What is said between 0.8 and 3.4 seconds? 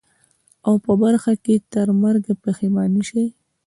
په برخه یې ترمرګه پښېماني سي